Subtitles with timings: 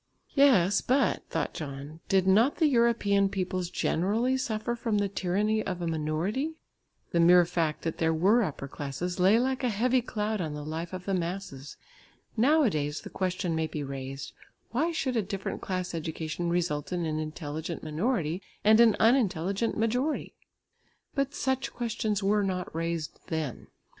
[0.33, 5.79] "Yes, but," thought John, "did not the European peoples generally suffer from the tyranny of
[5.79, 6.55] a minority?"
[7.11, 10.65] The mere fact that there were upper classes lay like a heavy cloud on the
[10.65, 11.77] life of the masses.
[12.35, 14.33] Nowadays the question may be raised,
[14.71, 20.33] "Why should a different class education result in an intelligent minority and an unintelligent majority?"
[21.13, 23.67] But such questions were not raised then.